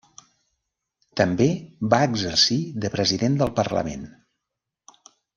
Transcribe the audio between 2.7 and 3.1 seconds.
de